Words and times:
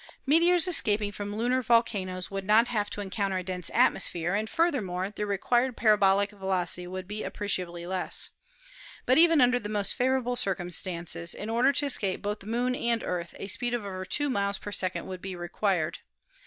Meteors 0.25 0.67
escaping 0.67 1.11
from 1.11 1.35
lunar 1.35 1.61
volcanoes 1.61 2.31
would 2.31 2.43
not 2.43 2.69
have 2.69 2.89
COMETS, 2.89 3.05
METEORS 3.05 3.05
AND 3.05 3.07
METEORITES 3.07 3.13
255 3.13 3.13
to 3.13 3.21
encounter 3.21 3.37
a 3.37 3.49
dense 3.53 3.71
atmosphere, 3.75 4.33
and, 4.33 4.49
furthermore, 4.49 5.09
their 5.11 5.27
required 5.27 5.77
parabolic 5.77 6.31
velocity 6.31 6.87
would 6.87 7.07
be 7.07 7.21
appreciably 7.23 7.85
less. 7.85 8.31
But 9.05 9.19
even 9.19 9.39
under 9.41 9.59
the 9.59 9.69
most 9.69 9.93
favorable 9.93 10.35
circumstances, 10.35 11.35
in 11.35 11.51
order 11.51 11.71
to 11.73 11.85
escape 11.85 12.23
both 12.23 12.39
the 12.39 12.47
Moon 12.47 12.73
and 12.75 13.03
Earth 13.03 13.35
a 13.37 13.45
speed 13.45 13.75
of 13.75 13.85
over 13.85 14.03
two 14.03 14.31
miles 14.31 14.57
per 14.57 14.71
second 14.71 15.05
would 15.05 15.21
be 15.21 15.35
required. 15.35 15.99